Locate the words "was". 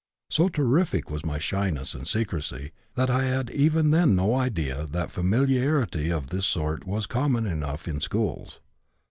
1.11-1.23, 6.87-7.05